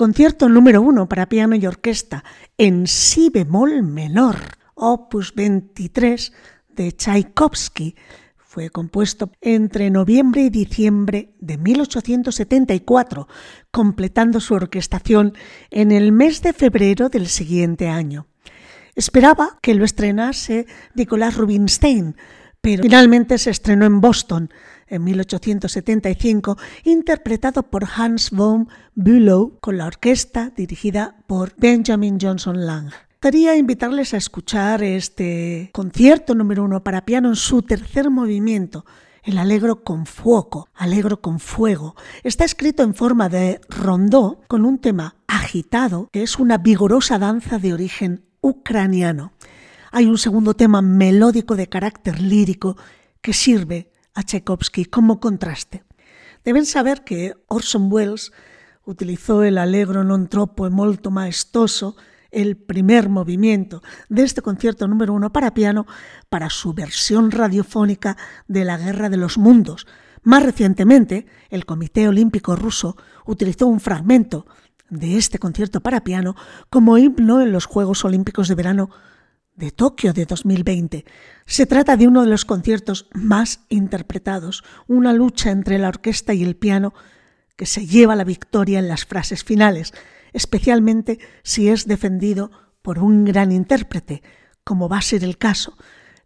Concierto 0.00 0.48
número 0.48 0.80
uno 0.80 1.10
para 1.10 1.28
piano 1.28 1.56
y 1.56 1.66
orquesta 1.66 2.24
en 2.56 2.86
si 2.86 3.28
bemol 3.28 3.82
menor, 3.82 4.56
opus 4.74 5.34
23 5.34 6.32
de 6.70 6.92
Tchaikovsky, 6.92 7.96
fue 8.38 8.70
compuesto 8.70 9.30
entre 9.42 9.90
noviembre 9.90 10.40
y 10.40 10.48
diciembre 10.48 11.34
de 11.38 11.58
1874, 11.58 13.28
completando 13.70 14.40
su 14.40 14.54
orquestación 14.54 15.34
en 15.70 15.92
el 15.92 16.12
mes 16.12 16.40
de 16.40 16.54
febrero 16.54 17.10
del 17.10 17.26
siguiente 17.26 17.90
año. 17.90 18.26
Esperaba 18.94 19.58
que 19.60 19.74
lo 19.74 19.84
estrenase 19.84 20.64
Nicolás 20.94 21.36
Rubinstein, 21.36 22.16
pero 22.62 22.84
finalmente 22.84 23.36
se 23.36 23.50
estrenó 23.50 23.84
en 23.84 24.00
Boston 24.00 24.50
en 24.90 25.04
1875, 25.04 26.58
interpretado 26.84 27.62
por 27.62 27.86
Hans 27.96 28.30
von 28.30 28.68
Bülow 28.94 29.58
con 29.60 29.78
la 29.78 29.86
orquesta 29.86 30.52
dirigida 30.54 31.16
por 31.26 31.54
Benjamin 31.56 32.18
Johnson 32.20 32.66
Lang. 32.66 32.90
gustaría 33.12 33.56
invitarles 33.56 34.14
a 34.14 34.16
escuchar 34.16 34.82
este 34.82 35.70
concierto 35.72 36.34
número 36.34 36.64
uno 36.64 36.82
para 36.82 37.04
piano 37.04 37.28
en 37.28 37.36
su 37.36 37.62
tercer 37.62 38.10
movimiento, 38.10 38.84
el 39.22 39.36
Alegro 39.38 39.84
con 39.84 40.06
Fuoco, 40.06 40.68
Alegro 40.74 41.20
con 41.20 41.38
Fuego. 41.38 41.94
Está 42.22 42.44
escrito 42.44 42.82
en 42.82 42.94
forma 42.94 43.28
de 43.28 43.60
rondó 43.68 44.40
con 44.48 44.64
un 44.64 44.78
tema 44.78 45.16
agitado 45.26 46.08
que 46.12 46.22
es 46.22 46.38
una 46.38 46.58
vigorosa 46.58 47.18
danza 47.18 47.58
de 47.58 47.74
origen 47.74 48.24
ucraniano. 48.40 49.32
Hay 49.92 50.06
un 50.06 50.16
segundo 50.16 50.54
tema 50.54 50.80
melódico 50.80 51.56
de 51.56 51.68
carácter 51.68 52.20
lírico 52.20 52.76
que 53.20 53.32
sirve 53.32 53.89
Tchaikovsky 54.22 54.84
como 54.86 55.20
contraste. 55.20 55.84
Deben 56.44 56.66
saber 56.66 57.04
que 57.04 57.34
Orson 57.48 57.88
Welles 57.90 58.32
utilizó 58.84 59.42
el 59.42 59.58
Allegro 59.58 60.04
non 60.04 60.28
troppo 60.28 60.64
e 60.66 60.70
molto 60.70 61.12
maestoso 61.12 61.96
el 62.30 62.56
primer 62.56 63.08
movimiento 63.08 63.82
de 64.08 64.22
este 64.22 64.42
concierto 64.42 64.86
número 64.88 65.12
uno 65.12 65.32
para 65.32 65.52
piano 65.52 65.86
para 66.28 66.48
su 66.48 66.72
versión 66.72 67.30
radiofónica 67.30 68.16
de 68.46 68.64
la 68.64 68.78
Guerra 68.78 69.10
de 69.10 69.16
los 69.16 69.36
Mundos. 69.36 69.86
Más 70.22 70.42
recientemente, 70.42 71.26
el 71.48 71.64
Comité 71.64 72.08
Olímpico 72.08 72.56
Ruso 72.56 72.96
utilizó 73.26 73.66
un 73.66 73.80
fragmento 73.80 74.46
de 74.88 75.16
este 75.16 75.38
concierto 75.38 75.80
para 75.80 76.04
piano 76.04 76.34
como 76.68 76.98
himno 76.98 77.40
en 77.40 77.52
los 77.52 77.66
Juegos 77.66 78.04
Olímpicos 78.04 78.48
de 78.48 78.54
Verano 78.54 78.90
de 79.60 79.70
Tokio 79.70 80.12
de 80.12 80.26
2020. 80.26 81.04
Se 81.46 81.66
trata 81.66 81.96
de 81.96 82.08
uno 82.08 82.22
de 82.22 82.28
los 82.28 82.44
conciertos 82.44 83.08
más 83.14 83.60
interpretados, 83.68 84.64
una 84.88 85.12
lucha 85.12 85.50
entre 85.50 85.78
la 85.78 85.88
orquesta 85.88 86.34
y 86.34 86.42
el 86.42 86.56
piano 86.56 86.92
que 87.56 87.66
se 87.66 87.86
lleva 87.86 88.16
la 88.16 88.24
victoria 88.24 88.78
en 88.78 88.88
las 88.88 89.04
frases 89.04 89.44
finales, 89.44 89.92
especialmente 90.32 91.20
si 91.42 91.68
es 91.68 91.86
defendido 91.86 92.50
por 92.82 92.98
un 92.98 93.24
gran 93.24 93.52
intérprete, 93.52 94.22
como 94.64 94.88
va 94.88 94.98
a 94.98 95.02
ser 95.02 95.22
el 95.22 95.36
caso. 95.36 95.76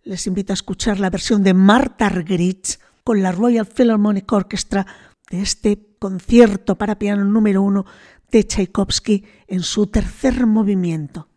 Les 0.04 0.26
invito 0.26 0.52
a 0.52 0.54
escuchar 0.54 1.00
la 1.00 1.10
versión 1.10 1.42
de 1.42 1.54
Marta 1.54 2.06
Argerich 2.06 2.78
con 3.02 3.22
la 3.22 3.32
Royal 3.32 3.66
Philharmonic 3.66 4.30
Orchestra 4.32 4.86
de 5.28 5.42
este 5.42 5.96
concierto 5.98 6.76
para 6.76 6.98
piano 6.98 7.24
número 7.24 7.62
uno 7.62 7.84
de 8.30 8.44
Tchaikovsky 8.44 9.24
en 9.48 9.62
su 9.62 9.88
tercer 9.88 10.46
movimiento. 10.46 11.28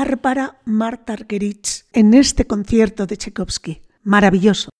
Bárbara 0.00 0.56
Marta 0.64 1.12
Argerich 1.12 1.84
en 1.92 2.14
este 2.14 2.46
concierto 2.46 3.06
de 3.06 3.18
Tchaikovsky. 3.18 3.82
Maravilloso. 4.02 4.70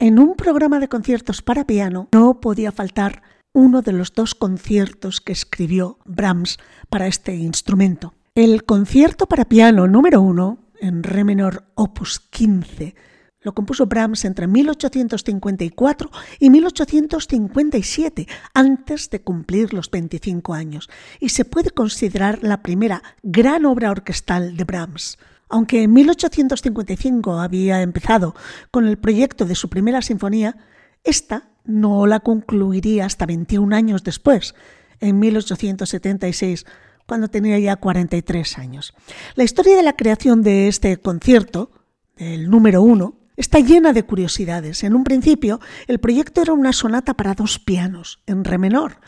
En 0.00 0.18
un 0.18 0.34
programa 0.34 0.80
de 0.80 0.88
conciertos 0.88 1.42
para 1.42 1.64
piano 1.64 2.08
no 2.10 2.40
podía 2.40 2.72
faltar 2.72 3.22
uno 3.52 3.82
de 3.82 3.92
los 3.92 4.14
dos 4.14 4.34
conciertos 4.34 5.20
que 5.20 5.30
escribió 5.30 6.00
Brahms 6.04 6.58
para 6.90 7.06
este 7.06 7.36
instrumento. 7.36 8.14
El 8.34 8.64
concierto 8.64 9.26
para 9.26 9.44
piano 9.44 9.86
número 9.86 10.20
uno, 10.20 10.58
en 10.80 11.04
re 11.04 11.22
menor 11.22 11.66
opus 11.76 12.18
15, 12.18 12.96
lo 13.44 13.54
compuso 13.54 13.86
Brahms 13.86 14.24
entre 14.24 14.48
1854 14.48 16.10
y 16.40 16.50
1857, 16.50 18.26
antes 18.54 19.10
de 19.10 19.20
cumplir 19.20 19.72
los 19.72 19.90
25 19.90 20.54
años, 20.54 20.90
y 21.20 21.28
se 21.28 21.44
puede 21.44 21.70
considerar 21.70 22.40
la 22.42 22.62
primera 22.62 23.02
gran 23.22 23.66
obra 23.66 23.90
orquestal 23.90 24.56
de 24.56 24.64
Brahms. 24.64 25.18
Aunque 25.50 25.82
en 25.82 25.92
1855 25.92 27.38
había 27.38 27.82
empezado 27.82 28.34
con 28.70 28.86
el 28.86 28.96
proyecto 28.96 29.44
de 29.44 29.54
su 29.54 29.68
primera 29.68 30.00
sinfonía, 30.00 30.56
esta 31.04 31.50
no 31.64 32.06
la 32.06 32.20
concluiría 32.20 33.04
hasta 33.04 33.26
21 33.26 33.76
años 33.76 34.02
después, 34.04 34.54
en 35.00 35.18
1876, 35.18 36.64
cuando 37.06 37.28
tenía 37.28 37.58
ya 37.58 37.76
43 37.76 38.58
años. 38.58 38.94
La 39.34 39.44
historia 39.44 39.76
de 39.76 39.82
la 39.82 39.96
creación 39.96 40.42
de 40.42 40.68
este 40.68 40.96
concierto, 40.96 41.70
el 42.16 42.48
número 42.48 42.80
uno, 42.80 43.18
está 43.36 43.60
llena 43.60 43.92
de 43.92 44.04
curiosidades. 44.04 44.84
En 44.84 44.94
un 44.94 45.04
principio, 45.04 45.60
el 45.86 45.98
proyecto 45.98 46.42
era 46.42 46.52
una 46.52 46.72
sonata 46.72 47.14
para 47.14 47.34
dos 47.34 47.58
pianos, 47.58 48.20
en 48.26 48.44
re 48.44 48.58
menor. 48.58 48.98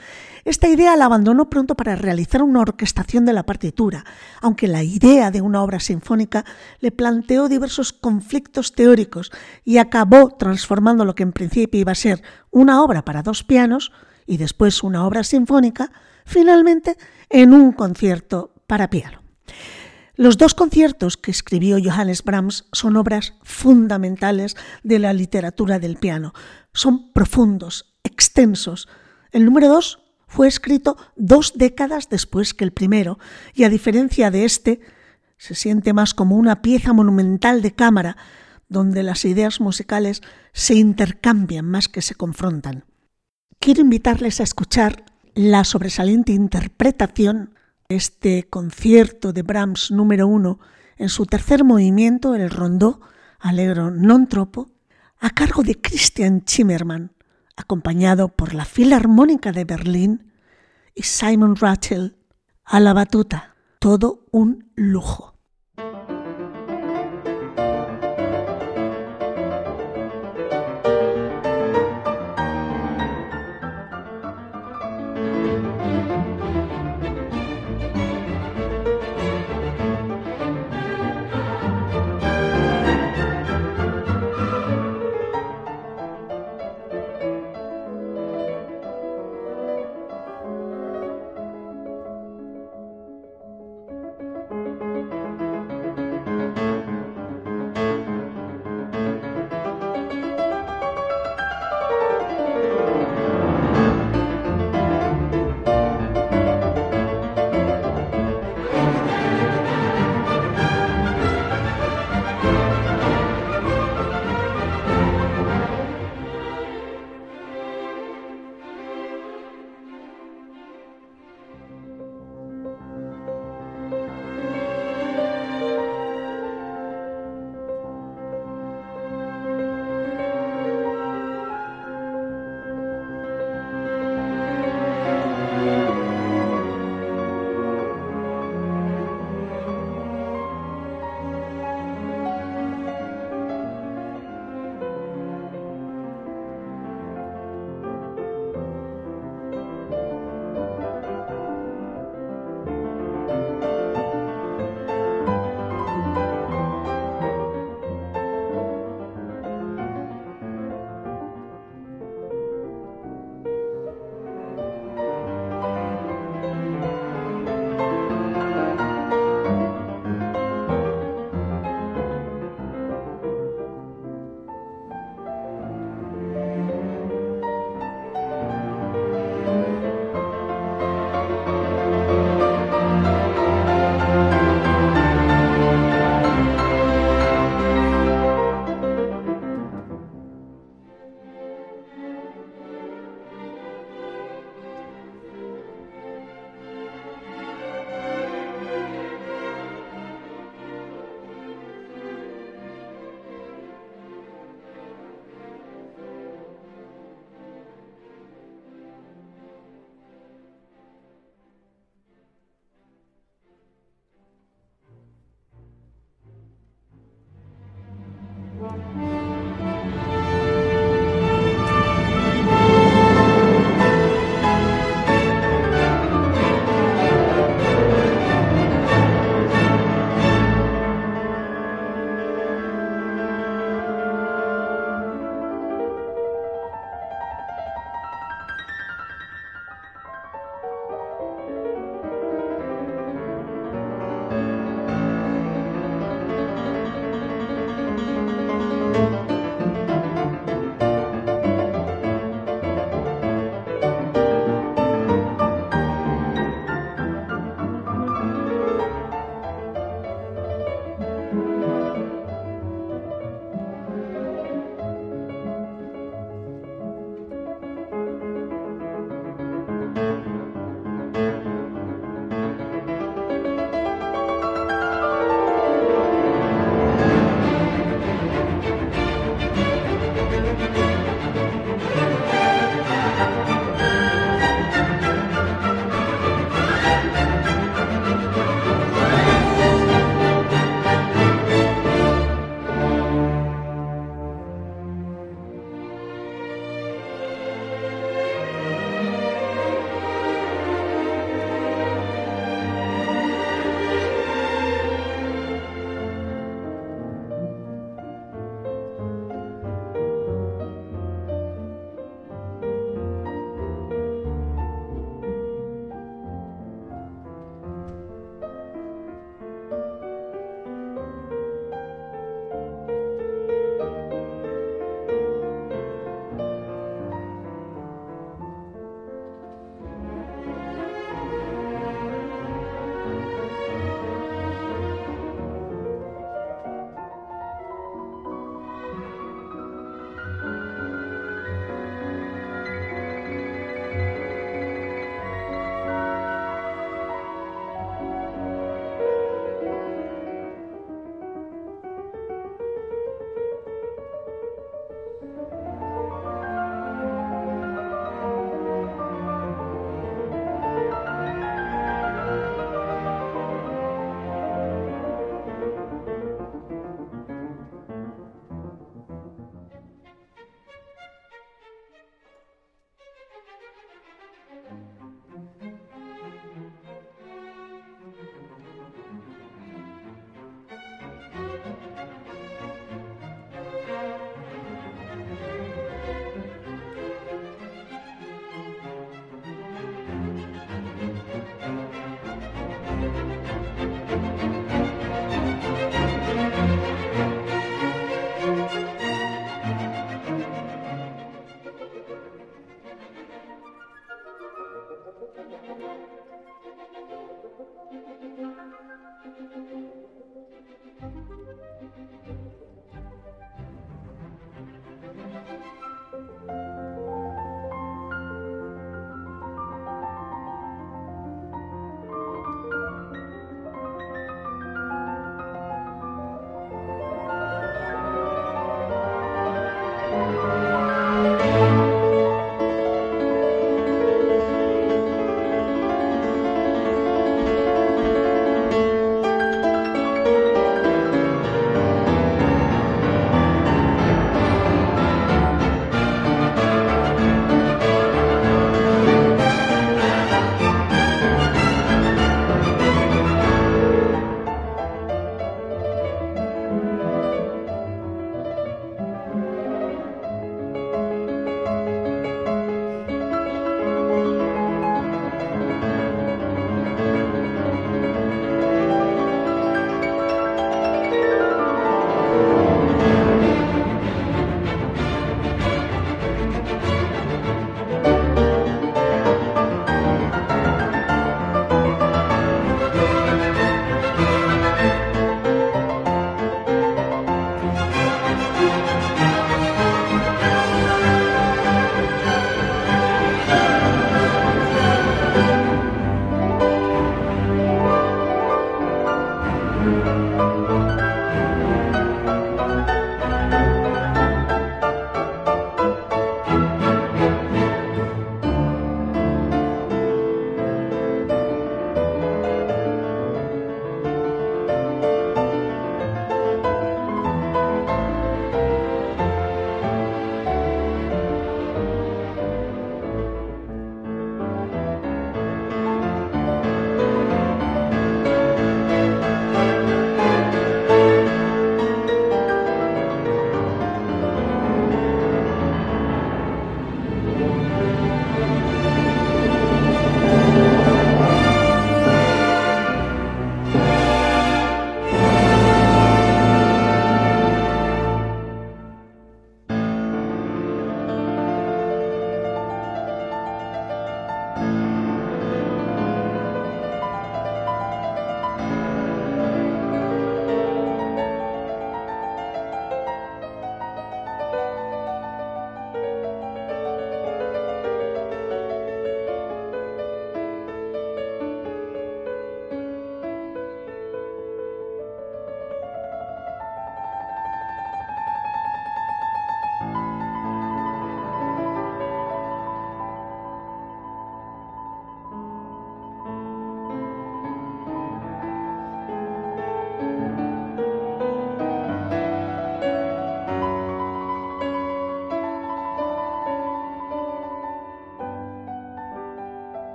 Esta 0.44 0.68
idea 0.68 0.94
la 0.96 1.06
abandonó 1.06 1.50
pronto 1.50 1.74
para 1.74 1.96
realizar 1.96 2.40
una 2.40 2.60
orquestación 2.60 3.24
de 3.24 3.32
la 3.32 3.42
partitura, 3.42 4.04
aunque 4.40 4.68
la 4.68 4.84
idea 4.84 5.32
de 5.32 5.40
una 5.40 5.60
obra 5.62 5.80
sinfónica 5.80 6.44
le 6.78 6.92
planteó 6.92 7.48
diversos 7.48 7.92
conflictos 7.92 8.72
teóricos 8.72 9.32
y 9.64 9.78
acabó 9.78 10.30
transformando 10.30 11.04
lo 11.04 11.16
que 11.16 11.24
en 11.24 11.32
principio 11.32 11.80
iba 11.80 11.92
a 11.92 11.96
ser 11.96 12.22
una 12.52 12.82
obra 12.82 13.04
para 13.04 13.24
dos 13.24 13.42
pianos 13.42 13.90
y 14.24 14.36
después 14.36 14.84
una 14.84 15.04
obra 15.04 15.24
sinfónica, 15.24 15.90
finalmente 16.24 16.96
en 17.28 17.52
un 17.52 17.72
concierto 17.72 18.54
para 18.68 18.88
piano. 18.88 19.20
Los 20.18 20.38
dos 20.38 20.54
conciertos 20.54 21.18
que 21.18 21.30
escribió 21.30 21.76
Johannes 21.82 22.24
Brahms 22.24 22.64
son 22.72 22.96
obras 22.96 23.34
fundamentales 23.42 24.56
de 24.82 24.98
la 24.98 25.12
literatura 25.12 25.78
del 25.78 25.96
piano. 25.96 26.32
Son 26.72 27.12
profundos, 27.12 27.94
extensos. 28.02 28.88
El 29.30 29.44
número 29.44 29.68
dos 29.68 29.98
fue 30.26 30.48
escrito 30.48 30.96
dos 31.16 31.52
décadas 31.54 32.08
después 32.08 32.54
que 32.54 32.64
el 32.64 32.72
primero 32.72 33.18
y 33.52 33.64
a 33.64 33.68
diferencia 33.68 34.30
de 34.30 34.46
este, 34.46 34.80
se 35.36 35.54
siente 35.54 35.92
más 35.92 36.14
como 36.14 36.36
una 36.36 36.62
pieza 36.62 36.94
monumental 36.94 37.60
de 37.60 37.74
cámara 37.74 38.16
donde 38.70 39.02
las 39.02 39.26
ideas 39.26 39.60
musicales 39.60 40.22
se 40.54 40.74
intercambian 40.74 41.66
más 41.66 41.88
que 41.88 42.00
se 42.00 42.14
confrontan. 42.14 42.86
Quiero 43.58 43.82
invitarles 43.82 44.40
a 44.40 44.44
escuchar 44.44 45.04
la 45.34 45.64
sobresaliente 45.64 46.32
interpretación 46.32 47.54
este 47.89 48.49
concierto 48.49 49.32
de 49.32 49.43
Brahms 49.43 49.91
número 49.91 50.26
uno 50.26 50.59
en 50.97 51.09
su 51.09 51.26
tercer 51.26 51.64
movimiento, 51.64 52.34
el 52.34 52.51
rondó 52.51 53.01
Allegro 53.39 53.91
non 53.91 54.26
troppo, 54.26 54.72
a 55.20 55.30
cargo 55.30 55.62
de 55.62 55.76
Christian 55.80 56.43
Zimmermann, 56.49 57.12
acompañado 57.57 58.28
por 58.28 58.55
la 58.55 58.64
Filarmónica 58.64 59.53
de 59.53 59.64
Berlín 59.64 60.32
y 60.95 61.03
Simon 61.03 61.57
Rattle 61.57 62.16
a 62.64 62.80
la 62.80 62.93
batuta. 62.93 63.55
Todo 63.78 64.26
un 64.32 64.72
lujo. 64.74 65.36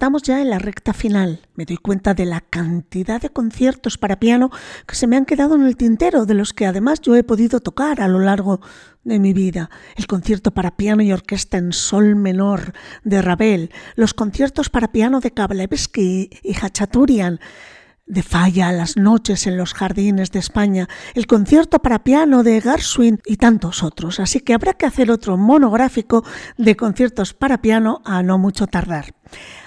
Estamos 0.00 0.22
ya 0.22 0.40
en 0.40 0.48
la 0.48 0.58
recta 0.58 0.94
final. 0.94 1.40
Me 1.56 1.66
doy 1.66 1.76
cuenta 1.76 2.14
de 2.14 2.24
la 2.24 2.40
cantidad 2.40 3.20
de 3.20 3.28
conciertos 3.28 3.98
para 3.98 4.18
piano 4.18 4.48
que 4.86 4.94
se 4.94 5.06
me 5.06 5.18
han 5.18 5.26
quedado 5.26 5.56
en 5.56 5.66
el 5.66 5.76
tintero, 5.76 6.24
de 6.24 6.32
los 6.32 6.54
que 6.54 6.64
además 6.64 7.02
yo 7.02 7.16
he 7.16 7.22
podido 7.22 7.60
tocar 7.60 8.00
a 8.00 8.08
lo 8.08 8.18
largo 8.18 8.62
de 9.04 9.18
mi 9.18 9.34
vida. 9.34 9.68
El 9.96 10.06
concierto 10.06 10.52
para 10.52 10.78
piano 10.78 11.02
y 11.02 11.12
orquesta 11.12 11.58
en 11.58 11.74
sol 11.74 12.16
menor 12.16 12.72
de 13.04 13.20
Ravel, 13.20 13.72
los 13.94 14.14
conciertos 14.14 14.70
para 14.70 14.90
piano 14.90 15.20
de 15.20 15.32
Kabalevsky 15.32 16.30
y 16.44 16.54
Hachaturian, 16.54 17.38
de 18.06 18.22
Falla 18.22 18.72
las 18.72 18.96
noches 18.96 19.46
en 19.46 19.58
los 19.58 19.74
jardines 19.74 20.30
de 20.32 20.38
España, 20.38 20.88
el 21.14 21.26
concierto 21.26 21.78
para 21.80 22.04
piano 22.04 22.42
de 22.42 22.62
Gershwin 22.62 23.20
y 23.26 23.36
tantos 23.36 23.82
otros. 23.82 24.18
Así 24.18 24.40
que 24.40 24.54
habrá 24.54 24.72
que 24.72 24.86
hacer 24.86 25.10
otro 25.10 25.36
monográfico 25.36 26.24
de 26.56 26.74
conciertos 26.74 27.34
para 27.34 27.60
piano 27.60 28.00
a 28.06 28.22
no 28.22 28.38
mucho 28.38 28.66
tardar. 28.66 29.14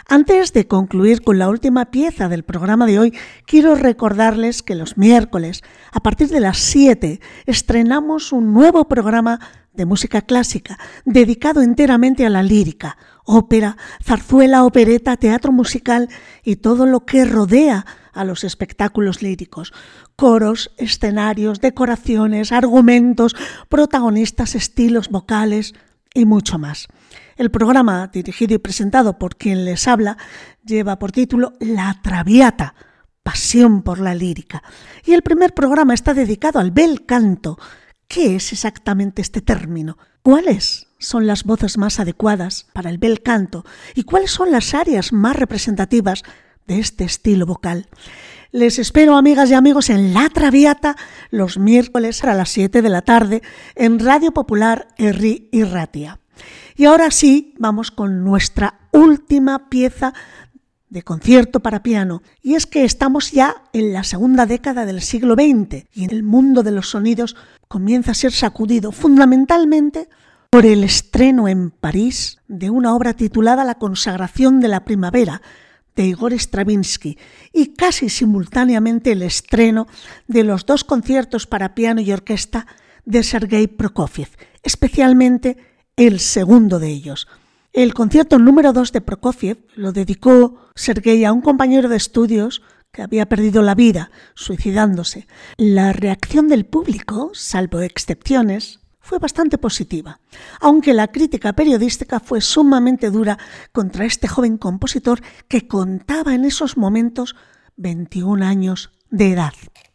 Antes 0.08 0.52
de 0.52 0.68
concluir 0.68 1.22
con 1.22 1.40
la 1.40 1.48
última 1.50 1.86
pieza 1.86 2.28
del 2.28 2.44
programa 2.44 2.86
de 2.86 3.00
hoy, 3.00 3.14
quiero 3.46 3.76
recordarles 3.76 4.62
que 4.62 4.76
los 4.76 4.98
miércoles, 4.98 5.62
a 5.92 6.02
partir 6.02 6.28
de 6.28 6.42
las 6.42 6.58
7, 6.58 7.22
estrenamos 7.46 8.34
un 8.34 8.54
nuevo 8.54 8.88
programa 8.88 9.40
de 9.74 9.86
música 9.86 10.22
clásica 10.22 10.78
dedicado 11.06 11.62
enteramente 11.62 12.26
a 12.26 12.30
la 12.30 12.44
lírica, 12.44 12.98
ópera, 13.26 13.78
zarzuela, 14.04 14.66
opereta, 14.66 15.18
teatro 15.18 15.52
musical 15.52 16.10
y 16.44 16.58
todo 16.58 16.86
lo 16.86 17.06
que 17.06 17.26
rodea 17.26 17.86
a 18.14 18.24
los 18.24 18.44
espectáculos 18.44 19.22
líricos. 19.22 19.74
Coros, 20.16 20.72
escenarios, 20.78 21.60
decoraciones, 21.60 22.52
argumentos, 22.52 23.36
protagonistas, 23.70 24.54
estilos 24.54 25.10
vocales 25.10 25.74
y 26.14 26.26
mucho 26.26 26.60
más. 26.60 26.88
El 27.36 27.52
programa, 27.52 28.08
dirigido 28.08 28.56
y 28.56 28.60
presentado 28.60 29.18
por 29.18 29.36
quien 29.36 29.66
les 29.66 29.88
habla, 29.88 30.18
lleva 30.64 31.00
por 31.00 31.12
título 31.12 31.54
La 31.60 32.00
Traviata, 32.02 32.76
Pasión 33.24 33.84
por 33.84 34.00
la 34.00 34.16
Lírica. 34.16 34.64
Y 35.06 35.14
el 35.14 35.22
primer 35.22 35.54
programa 35.54 35.94
está 35.94 36.14
dedicado 36.14 36.60
al 36.60 36.72
bel 36.72 37.06
canto. 37.06 37.58
¿Qué 38.08 38.36
es 38.36 38.52
exactamente 38.52 39.22
este 39.22 39.42
término? 39.42 39.98
¿Cuáles 40.22 40.88
son 41.00 41.28
las 41.28 41.44
voces 41.44 41.78
más 41.78 42.00
adecuadas 42.00 42.68
para 42.74 42.90
el 42.90 42.98
bel 42.98 43.22
canto? 43.22 43.66
¿Y 43.96 44.04
cuáles 44.04 44.32
son 44.32 44.52
las 44.52 44.74
áreas 44.74 45.12
más 45.12 45.36
representativas 45.36 46.24
de 46.68 46.80
este 46.80 47.04
estilo 47.04 47.46
vocal. 47.46 47.88
Les 48.52 48.78
espero, 48.78 49.16
amigas 49.16 49.50
y 49.50 49.54
amigos, 49.54 49.90
en 49.90 50.14
La 50.14 50.30
Traviata 50.30 50.96
los 51.32 51.58
miércoles 51.58 52.24
a 52.24 52.34
las 52.34 52.50
7 52.50 52.82
de 52.82 52.90
la 52.90 53.02
tarde 53.02 53.42
en 53.76 54.00
Radio 54.00 54.32
Popular 54.32 54.88
Erri 54.98 55.50
y 55.52 55.64
Ratia. 55.64 56.20
Y 56.76 56.86
ahora 56.86 57.12
sí, 57.12 57.54
vamos 57.58 57.92
con 57.92 58.24
nuestra 58.24 58.80
última 58.92 59.70
pieza 59.70 60.14
de 60.90 61.02
concierto 61.02 61.60
para 61.60 61.84
piano. 61.84 62.22
Y 62.42 62.54
es 62.54 62.68
que 62.68 62.86
estamos 62.86 63.32
ya 63.32 63.64
en 63.74 63.94
la 63.94 64.04
segunda 64.04 64.46
década 64.46 64.86
del 64.86 65.02
siglo 65.02 65.34
XX 65.34 65.86
y 65.92 66.06
el 66.06 66.24
mundo 66.24 66.62
de 66.62 66.72
los 66.72 66.90
sonidos 66.90 67.36
comienza 67.68 68.12
a 68.12 68.16
ser 68.16 68.32
sacudido 68.32 68.92
fundamentalmente 68.92 70.08
por 70.52 70.68
el 70.68 70.84
estreno 70.84 71.48
en 71.48 71.72
París 71.72 72.38
de 72.48 72.70
una 72.70 72.96
obra 72.96 73.16
titulada 73.16 73.64
La 73.64 73.80
consagración 73.80 74.60
de 74.60 74.68
la 74.68 74.86
primavera, 74.86 75.42
de 75.96 76.06
Igor 76.06 76.32
Stravinsky 76.34 77.18
y 77.52 77.74
casi 77.74 78.10
simultáneamente 78.10 79.14
el 79.14 79.24
estreno 79.24 79.88
de 80.28 80.44
los 80.44 80.68
dos 80.68 80.84
conciertos 80.84 81.48
para 81.48 81.74
piano 81.74 82.02
y 82.02 82.12
orquesta 82.12 82.68
de 83.06 83.24
Sergei 83.24 83.68
Prokofiev, 83.68 84.30
especialmente 84.62 85.58
el 85.96 86.20
segundo 86.20 86.80
de 86.80 86.90
ellos. 86.90 87.28
El 87.72 87.94
concierto 87.94 88.40
número 88.40 88.74
2 88.74 88.92
de 88.92 89.02
Prokofiev 89.02 89.66
lo 89.76 89.92
dedicó 89.92 90.70
Sergei 90.76 91.26
a 91.26 91.34
un 91.34 91.42
compañero 91.42 91.90
de 91.90 91.98
estudios 91.98 92.62
que 92.92 93.02
había 93.02 93.28
perdido 93.28 93.62
la 93.64 93.76
vida 93.76 94.12
suicidándose. 94.36 95.28
La 95.58 95.94
reacción 95.94 96.48
del 96.48 96.66
público, 96.66 97.32
salvo 97.34 97.82
excepciones, 97.82 98.80
fue 99.00 99.20
bastante 99.20 99.58
positiva, 99.58 100.20
aunque 100.62 100.94
la 100.94 101.10
crítica 101.10 101.54
periodística 101.54 102.20
fue 102.20 102.40
sumamente 102.40 103.10
dura 103.10 103.38
contra 103.72 104.06
este 104.06 104.28
joven 104.28 104.58
compositor 104.58 105.22
que 105.48 105.68
contaba 105.68 106.34
en 106.36 106.46
esos 106.46 106.78
momentos 106.78 107.36
21 107.76 108.46
años 108.46 108.92
de 109.10 109.32
edad. 109.32 109.54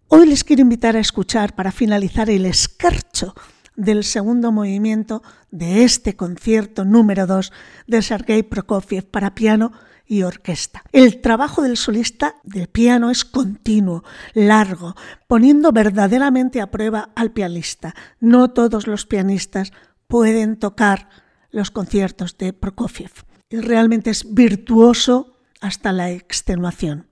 Hoy 0.09 0.26
les 0.26 0.44
quiero 0.44 0.62
invitar 0.62 0.96
a 0.96 1.01
escuchar 1.01 1.55
para 1.55 1.72
finalizar 1.72 2.28
el 2.28 2.44
escarcho 2.44 3.34
del 3.79 4.03
segundo 4.03 4.51
movimiento 4.51 5.22
de 5.51 5.85
este 5.85 6.16
concierto 6.16 6.85
número 6.85 7.26
2 7.26 7.53
de 7.87 8.03
Sergei 8.03 8.43
Prokofiev 8.43 9.07
para 9.07 9.35
piano 9.35 9.72
y 10.05 10.24
orquesta. 10.24 10.83
El 10.91 11.20
trabajo 11.20 11.62
del 11.62 11.76
solista 11.76 12.35
del 12.43 12.66
piano 12.66 13.11
es 13.11 13.24
continuo, 13.24 14.03
largo, 14.35 14.97
poniendo 15.29 15.70
verdaderamente 15.70 16.61
a 16.61 16.72
prueba 16.72 17.11
al 17.14 17.31
pianista. 17.31 17.95
No 18.18 18.51
todos 18.51 18.89
los 18.89 19.07
pianistas 19.07 19.72
pueden 20.09 20.59
tocar 20.59 21.09
los 21.51 21.70
conciertos 21.70 22.37
de 22.37 22.53
Prokofiev. 22.53 23.12
Y 23.49 23.59
realmente 23.59 24.11
es 24.11 24.35
virtuoso 24.35 25.37
hasta 25.61 25.93
la 25.93 26.11
extenuación. 26.11 27.07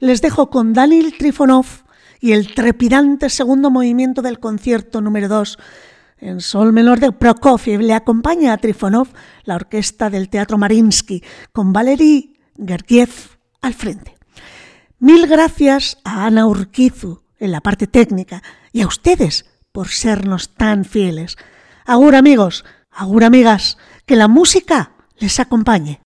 Les 0.00 0.20
dejo 0.22 0.50
con 0.50 0.72
Daniel 0.72 1.14
Trifonov 1.16 1.66
y 2.20 2.32
el 2.32 2.52
trepidante 2.54 3.30
segundo 3.30 3.70
movimiento 3.70 4.22
del 4.22 4.40
concierto 4.40 5.00
número 5.00 5.28
2 5.28 5.58
en 6.20 6.40
sol 6.40 6.72
menor 6.72 7.00
de 7.00 7.12
Prokofiev 7.12 7.80
le 7.80 7.94
acompaña 7.94 8.52
a 8.52 8.58
Trifonov 8.58 9.08
la 9.44 9.56
orquesta 9.56 10.10
del 10.10 10.28
Teatro 10.28 10.58
Marinsky 10.58 11.22
con 11.52 11.72
Valery 11.72 12.38
Gergiev 12.56 13.10
al 13.60 13.74
frente. 13.74 14.16
Mil 14.98 15.26
gracias 15.26 15.98
a 16.04 16.26
Ana 16.26 16.46
Urquizu 16.46 17.22
en 17.38 17.52
la 17.52 17.60
parte 17.60 17.86
técnica 17.86 18.42
y 18.72 18.82
a 18.82 18.86
ustedes 18.86 19.46
por 19.72 19.88
sernos 19.88 20.54
tan 20.54 20.84
fieles. 20.84 21.36
Agur 21.86 22.14
amigos, 22.14 22.64
agur 22.90 23.24
amigas, 23.24 23.78
que 24.04 24.16
la 24.16 24.28
música 24.28 24.92
les 25.18 25.40
acompañe. 25.40 26.00